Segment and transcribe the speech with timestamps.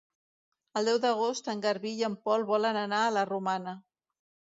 [0.79, 3.75] El deu d'agost en Garbí i en Pol volen anar a la Romana.